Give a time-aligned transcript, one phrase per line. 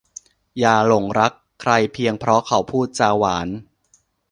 [0.59, 3.47] อย่าหลงรักใครเพียงเพราะเขาพูดจาหวาน